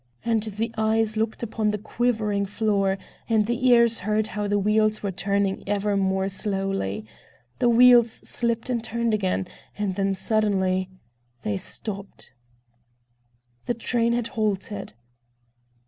And 0.25 0.41
the 0.41 0.73
eyes 0.79 1.15
looked 1.15 1.43
upon 1.43 1.69
the 1.69 1.77
quivering 1.77 2.47
floor, 2.47 2.97
and 3.29 3.45
the 3.45 3.67
ears 3.67 3.99
heard 3.99 4.25
how 4.29 4.47
the 4.47 4.57
wheels 4.57 5.03
were 5.03 5.11
turning 5.11 5.61
ever 5.67 5.95
more 5.95 6.27
slowly—the 6.27 7.69
wheels 7.69 8.11
slipped 8.27 8.71
and 8.71 8.83
turned 8.83 9.13
again, 9.13 9.47
and 9.77 9.93
then 9.93 10.15
suddenly—they 10.15 11.57
stopped. 11.57 12.31
The 13.67 13.75
train 13.75 14.13
had 14.13 14.29
halted. 14.29 14.93